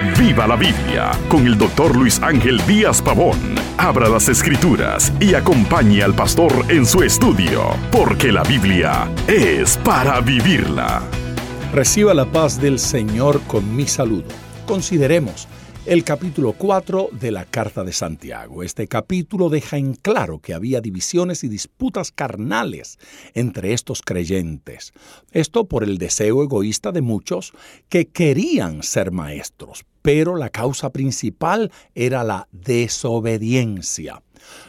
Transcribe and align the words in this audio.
Viva 0.00 0.46
la 0.46 0.54
Biblia 0.54 1.10
con 1.28 1.44
el 1.44 1.58
doctor 1.58 1.96
Luis 1.96 2.22
Ángel 2.22 2.64
Díaz 2.68 3.02
Pavón. 3.02 3.56
Abra 3.78 4.08
las 4.08 4.28
escrituras 4.28 5.12
y 5.18 5.34
acompañe 5.34 6.04
al 6.04 6.14
pastor 6.14 6.52
en 6.68 6.86
su 6.86 7.02
estudio, 7.02 7.70
porque 7.90 8.30
la 8.30 8.44
Biblia 8.44 9.12
es 9.26 9.76
para 9.78 10.20
vivirla. 10.20 11.02
Reciba 11.72 12.14
la 12.14 12.30
paz 12.30 12.60
del 12.60 12.78
Señor 12.78 13.40
con 13.48 13.74
mi 13.74 13.88
saludo. 13.88 14.28
Consideremos 14.66 15.48
el 15.88 16.04
capítulo 16.04 16.52
4 16.52 17.08
de 17.12 17.30
la 17.30 17.46
Carta 17.46 17.82
de 17.82 17.94
Santiago. 17.94 18.62
Este 18.62 18.88
capítulo 18.88 19.48
deja 19.48 19.78
en 19.78 19.94
claro 19.94 20.38
que 20.38 20.52
había 20.52 20.82
divisiones 20.82 21.44
y 21.44 21.48
disputas 21.48 22.12
carnales 22.12 22.98
entre 23.32 23.72
estos 23.72 24.02
creyentes. 24.02 24.92
Esto 25.32 25.64
por 25.66 25.84
el 25.84 25.96
deseo 25.96 26.42
egoísta 26.42 26.92
de 26.92 27.00
muchos 27.00 27.54
que 27.88 28.06
querían 28.06 28.82
ser 28.82 29.12
maestros, 29.12 29.86
pero 30.08 30.36
la 30.36 30.48
causa 30.48 30.88
principal 30.88 31.70
era 31.94 32.24
la 32.24 32.48
desobediencia. 32.50 34.22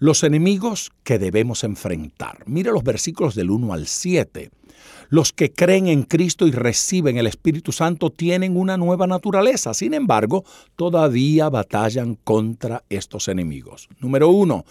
Los 0.00 0.24
enemigos 0.24 0.90
que 1.04 1.20
debemos 1.20 1.62
enfrentar. 1.62 2.42
Mire 2.46 2.72
los 2.72 2.82
versículos 2.82 3.36
del 3.36 3.52
1 3.52 3.72
al 3.72 3.86
7. 3.86 4.50
Los 5.08 5.32
que 5.32 5.52
creen 5.52 5.86
en 5.86 6.02
Cristo 6.02 6.48
y 6.48 6.50
reciben 6.50 7.16
el 7.16 7.28
Espíritu 7.28 7.70
Santo 7.70 8.10
tienen 8.10 8.56
una 8.56 8.76
nueva 8.76 9.06
naturaleza. 9.06 9.72
Sin 9.72 9.94
embargo, 9.94 10.44
todavía 10.74 11.48
batallan 11.48 12.16
contra 12.16 12.82
estos 12.88 13.28
enemigos. 13.28 13.88
Número 14.00 14.30
uno, 14.30 14.64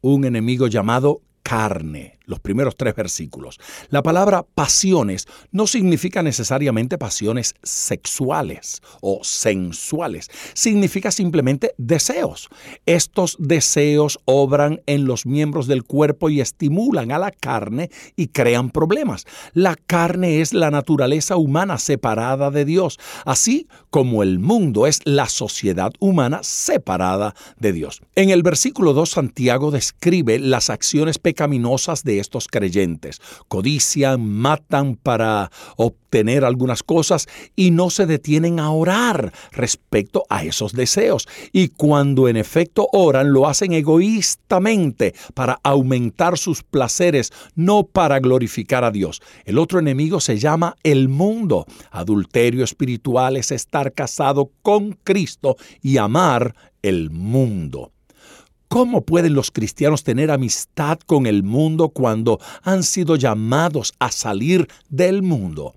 un 0.00 0.24
enemigo 0.24 0.68
llamado 0.68 1.22
carne, 1.42 2.20
los 2.26 2.40
primeros 2.40 2.76
tres 2.76 2.94
versículos. 2.94 3.58
La 3.88 4.02
palabra 4.02 4.44
pasiones 4.54 5.26
no 5.52 5.66
significa 5.66 6.22
necesariamente 6.22 6.98
pasiones 6.98 7.54
sexuales 7.62 8.82
o 9.00 9.20
sensuales, 9.22 10.30
significa 10.54 11.10
simplemente 11.10 11.74
deseos. 11.76 12.48
Estos 12.86 13.36
deseos 13.38 14.18
obran 14.24 14.80
en 14.86 15.04
los 15.04 15.26
miembros 15.26 15.66
del 15.66 15.84
cuerpo 15.84 16.30
y 16.30 16.40
estimulan 16.40 17.12
a 17.12 17.18
la 17.18 17.30
carne 17.30 17.90
y 18.16 18.28
crean 18.28 18.70
problemas. 18.70 19.26
La 19.52 19.76
carne 19.76 20.40
es 20.40 20.54
la 20.54 20.70
naturaleza 20.70 21.36
humana 21.36 21.78
separada 21.78 22.50
de 22.50 22.64
Dios, 22.64 22.98
así 23.24 23.68
como 23.90 24.22
el 24.22 24.38
mundo 24.38 24.86
es 24.86 25.00
la 25.04 25.28
sociedad 25.28 25.92
humana 25.98 26.40
separada 26.42 27.34
de 27.58 27.72
Dios. 27.72 28.02
En 28.14 28.30
el 28.30 28.42
versículo 28.42 28.92
2 28.92 29.10
Santiago 29.10 29.70
describe 29.70 30.38
las 30.38 30.70
acciones 30.70 31.18
pecaminosas 31.18 32.04
de 32.04 32.13
estos 32.20 32.48
creyentes. 32.48 33.20
Codician, 33.48 34.26
matan 34.26 34.96
para 34.96 35.50
obtener 35.76 36.44
algunas 36.44 36.82
cosas 36.82 37.26
y 37.56 37.70
no 37.70 37.90
se 37.90 38.06
detienen 38.06 38.60
a 38.60 38.70
orar 38.70 39.32
respecto 39.52 40.24
a 40.28 40.44
esos 40.44 40.72
deseos. 40.72 41.26
Y 41.52 41.68
cuando 41.68 42.28
en 42.28 42.36
efecto 42.36 42.88
oran, 42.92 43.32
lo 43.32 43.48
hacen 43.48 43.72
egoístamente 43.72 45.14
para 45.34 45.58
aumentar 45.62 46.38
sus 46.38 46.62
placeres, 46.62 47.32
no 47.54 47.84
para 47.84 48.20
glorificar 48.20 48.84
a 48.84 48.90
Dios. 48.90 49.22
El 49.44 49.58
otro 49.58 49.78
enemigo 49.78 50.20
se 50.20 50.38
llama 50.38 50.76
el 50.82 51.08
mundo. 51.08 51.66
Adulterio 51.90 52.64
espiritual 52.64 53.36
es 53.36 53.50
estar 53.50 53.92
casado 53.92 54.50
con 54.62 54.92
Cristo 55.02 55.56
y 55.82 55.96
amar 55.96 56.54
el 56.82 57.10
mundo. 57.10 57.93
¿Cómo 58.68 59.02
pueden 59.02 59.34
los 59.34 59.50
cristianos 59.50 60.02
tener 60.04 60.30
amistad 60.30 60.98
con 61.06 61.26
el 61.26 61.42
mundo 61.42 61.90
cuando 61.90 62.40
han 62.62 62.82
sido 62.82 63.16
llamados 63.16 63.94
a 63.98 64.10
salir 64.10 64.68
del 64.88 65.22
mundo? 65.22 65.74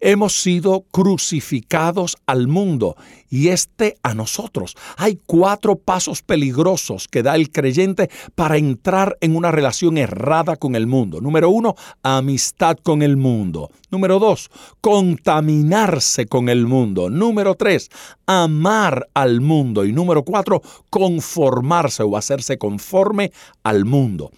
Hemos 0.00 0.40
sido 0.40 0.82
crucificados 0.90 2.16
al 2.26 2.46
mundo 2.46 2.96
y 3.28 3.48
este 3.48 3.96
a 4.02 4.14
nosotros. 4.14 4.76
Hay 4.96 5.18
cuatro 5.26 5.76
pasos 5.76 6.22
peligrosos 6.22 7.08
que 7.08 7.22
da 7.22 7.34
el 7.34 7.50
creyente 7.50 8.08
para 8.34 8.56
entrar 8.56 9.16
en 9.20 9.34
una 9.34 9.50
relación 9.50 9.98
errada 9.98 10.56
con 10.56 10.76
el 10.76 10.86
mundo. 10.86 11.20
Número 11.20 11.50
uno, 11.50 11.74
amistad 12.02 12.76
con 12.82 13.02
el 13.02 13.16
mundo. 13.16 13.70
Número 13.90 14.18
dos, 14.18 14.50
contaminarse 14.80 16.26
con 16.26 16.48
el 16.48 16.66
mundo. 16.66 17.10
Número 17.10 17.54
tres, 17.54 17.90
amar 18.26 19.08
al 19.14 19.40
mundo. 19.40 19.84
Y 19.84 19.92
número 19.92 20.24
cuatro, 20.24 20.62
conformarse 20.90 22.02
o 22.02 22.16
hacerse 22.16 22.56
conforme 22.58 23.32
al 23.62 23.84
mundo. 23.84 24.30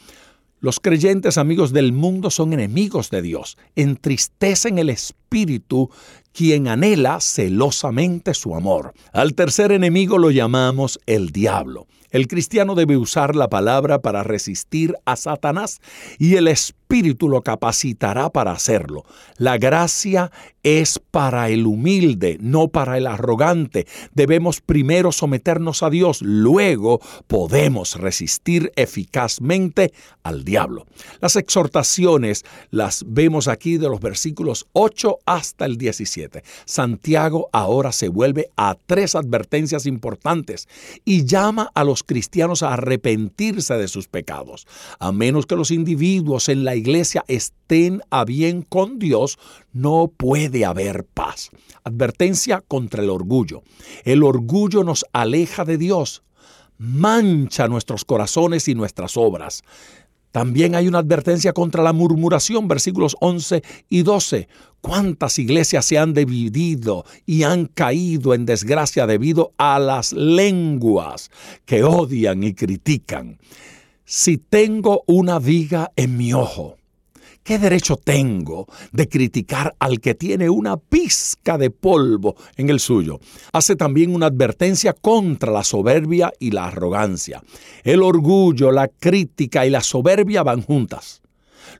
Los 0.62 0.78
creyentes 0.78 1.38
amigos 1.38 1.72
del 1.72 1.92
mundo 1.92 2.30
son 2.30 2.52
enemigos 2.52 3.08
de 3.08 3.22
Dios, 3.22 3.56
entristecen 3.76 4.78
el 4.78 4.90
espíritu 4.90 5.90
quien 6.32 6.68
anhela 6.68 7.20
celosamente 7.20 8.34
su 8.34 8.54
amor. 8.54 8.94
Al 9.12 9.34
tercer 9.34 9.72
enemigo 9.72 10.18
lo 10.18 10.30
llamamos 10.30 11.00
el 11.06 11.30
diablo. 11.30 11.86
El 12.10 12.26
cristiano 12.26 12.74
debe 12.74 12.96
usar 12.96 13.36
la 13.36 13.48
palabra 13.48 14.00
para 14.02 14.24
resistir 14.24 14.96
a 15.04 15.14
Satanás 15.14 15.80
y 16.18 16.34
el 16.34 16.48
Espíritu 16.48 17.28
lo 17.28 17.42
capacitará 17.42 18.30
para 18.30 18.50
hacerlo. 18.50 19.04
La 19.36 19.58
gracia 19.58 20.32
es 20.64 20.98
para 20.98 21.50
el 21.50 21.66
humilde, 21.66 22.36
no 22.40 22.66
para 22.66 22.98
el 22.98 23.06
arrogante. 23.06 23.86
Debemos 24.12 24.60
primero 24.60 25.12
someternos 25.12 25.84
a 25.84 25.90
Dios, 25.90 26.20
luego 26.22 27.00
podemos 27.28 27.94
resistir 27.94 28.72
eficazmente 28.74 29.92
al 30.24 30.42
diablo. 30.42 30.86
Las 31.20 31.36
exhortaciones 31.36 32.44
las 32.70 33.04
vemos 33.06 33.46
aquí 33.46 33.78
de 33.78 33.88
los 33.88 34.00
versículos 34.00 34.66
8 34.72 35.18
hasta 35.26 35.64
el 35.64 35.76
17. 35.76 36.19
Santiago 36.64 37.48
ahora 37.52 37.92
se 37.92 38.08
vuelve 38.08 38.50
a 38.56 38.76
tres 38.86 39.14
advertencias 39.14 39.86
importantes 39.86 40.68
y 41.04 41.24
llama 41.24 41.70
a 41.74 41.84
los 41.84 42.02
cristianos 42.02 42.62
a 42.62 42.74
arrepentirse 42.74 43.74
de 43.74 43.88
sus 43.88 44.08
pecados. 44.08 44.66
A 44.98 45.12
menos 45.12 45.46
que 45.46 45.56
los 45.56 45.70
individuos 45.70 46.48
en 46.48 46.64
la 46.64 46.74
iglesia 46.74 47.24
estén 47.28 48.02
a 48.10 48.24
bien 48.24 48.62
con 48.62 48.98
Dios, 48.98 49.38
no 49.72 50.10
puede 50.14 50.64
haber 50.64 51.04
paz. 51.04 51.50
Advertencia 51.84 52.62
contra 52.66 53.02
el 53.02 53.10
orgullo. 53.10 53.62
El 54.04 54.22
orgullo 54.22 54.84
nos 54.84 55.06
aleja 55.12 55.64
de 55.64 55.78
Dios, 55.78 56.22
mancha 56.78 57.68
nuestros 57.68 58.04
corazones 58.04 58.68
y 58.68 58.74
nuestras 58.74 59.16
obras. 59.16 59.62
También 60.32 60.74
hay 60.74 60.86
una 60.86 60.98
advertencia 60.98 61.52
contra 61.52 61.82
la 61.82 61.92
murmuración, 61.92 62.68
versículos 62.68 63.16
11 63.20 63.62
y 63.88 64.02
12. 64.02 64.48
¿Cuántas 64.80 65.38
iglesias 65.38 65.84
se 65.84 65.98
han 65.98 66.14
dividido 66.14 67.04
y 67.26 67.42
han 67.42 67.66
caído 67.66 68.32
en 68.32 68.46
desgracia 68.46 69.06
debido 69.06 69.52
a 69.58 69.78
las 69.78 70.12
lenguas 70.12 71.30
que 71.64 71.84
odian 71.84 72.42
y 72.44 72.54
critican? 72.54 73.38
Si 74.04 74.38
tengo 74.38 75.02
una 75.06 75.38
viga 75.38 75.92
en 75.96 76.16
mi 76.16 76.32
ojo, 76.32 76.76
¿Qué 77.42 77.58
derecho 77.58 77.96
tengo 77.96 78.66
de 78.92 79.08
criticar 79.08 79.74
al 79.78 80.00
que 80.00 80.14
tiene 80.14 80.50
una 80.50 80.76
pizca 80.76 81.56
de 81.56 81.70
polvo 81.70 82.36
en 82.56 82.68
el 82.68 82.80
suyo? 82.80 83.18
Hace 83.52 83.76
también 83.76 84.14
una 84.14 84.26
advertencia 84.26 84.92
contra 84.92 85.50
la 85.50 85.64
soberbia 85.64 86.32
y 86.38 86.50
la 86.50 86.66
arrogancia. 86.66 87.42
El 87.82 88.02
orgullo, 88.02 88.70
la 88.70 88.88
crítica 88.88 89.64
y 89.66 89.70
la 89.70 89.80
soberbia 89.80 90.42
van 90.42 90.62
juntas. 90.62 91.22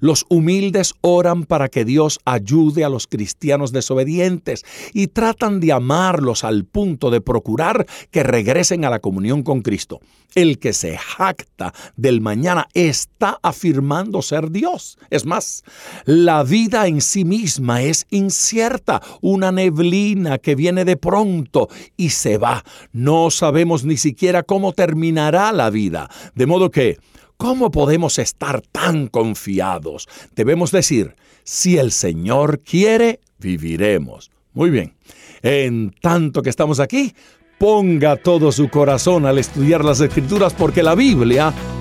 Los 0.00 0.24
humildes 0.28 0.94
oran 1.00 1.44
para 1.44 1.68
que 1.68 1.84
Dios 1.84 2.18
ayude 2.24 2.84
a 2.84 2.88
los 2.88 3.06
cristianos 3.06 3.72
desobedientes 3.72 4.64
y 4.92 5.08
tratan 5.08 5.60
de 5.60 5.72
amarlos 5.72 6.44
al 6.44 6.64
punto 6.64 7.10
de 7.10 7.20
procurar 7.20 7.86
que 8.10 8.22
regresen 8.22 8.84
a 8.84 8.90
la 8.90 9.00
comunión 9.00 9.42
con 9.42 9.62
Cristo. 9.62 10.00
El 10.34 10.58
que 10.58 10.72
se 10.72 10.96
jacta 10.96 11.74
del 11.96 12.20
mañana 12.20 12.68
está 12.72 13.38
afirmando 13.42 14.22
ser 14.22 14.50
Dios. 14.50 14.96
Es 15.10 15.26
más, 15.26 15.64
la 16.04 16.44
vida 16.44 16.86
en 16.86 17.00
sí 17.00 17.24
misma 17.24 17.82
es 17.82 18.06
incierta, 18.10 19.02
una 19.20 19.50
neblina 19.50 20.38
que 20.38 20.54
viene 20.54 20.84
de 20.84 20.96
pronto 20.96 21.68
y 21.96 22.10
se 22.10 22.38
va. 22.38 22.64
No 22.92 23.30
sabemos 23.30 23.84
ni 23.84 23.96
siquiera 23.96 24.44
cómo 24.44 24.72
terminará 24.72 25.50
la 25.52 25.70
vida. 25.70 26.08
De 26.34 26.46
modo 26.46 26.70
que 26.70 26.98
¿Cómo 27.40 27.70
podemos 27.70 28.18
estar 28.18 28.60
tan 28.60 29.06
confiados? 29.06 30.06
Debemos 30.36 30.72
decir, 30.72 31.16
si 31.42 31.78
el 31.78 31.90
Señor 31.90 32.60
quiere, 32.60 33.20
viviremos. 33.38 34.30
Muy 34.52 34.68
bien. 34.68 34.92
En 35.40 35.90
tanto 36.02 36.42
que 36.42 36.50
estamos 36.50 36.80
aquí, 36.80 37.14
ponga 37.56 38.16
todo 38.16 38.52
su 38.52 38.68
corazón 38.68 39.24
al 39.24 39.38
estudiar 39.38 39.86
las 39.86 40.02
escrituras 40.02 40.52
porque 40.52 40.82
la 40.82 40.94
Biblia 40.94 41.54